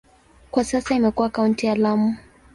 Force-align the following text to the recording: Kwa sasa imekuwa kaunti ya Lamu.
Kwa 0.51 0.63
sasa 0.63 0.95
imekuwa 0.95 1.29
kaunti 1.29 1.65
ya 1.65 1.75
Lamu. 1.75 2.17